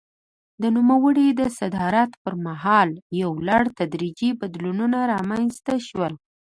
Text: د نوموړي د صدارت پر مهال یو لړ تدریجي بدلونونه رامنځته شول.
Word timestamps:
د 0.61 0.63
نوموړي 0.75 1.27
د 1.39 1.41
صدارت 1.59 2.11
پر 2.23 2.33
مهال 2.45 2.89
یو 3.21 3.31
لړ 3.47 3.63
تدریجي 3.79 4.29
بدلونونه 4.39 4.97
رامنځته 5.13 5.73
شول. 5.87 6.13